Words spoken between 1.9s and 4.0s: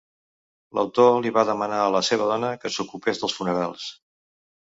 la seva dona que s'ocupés dels funerals.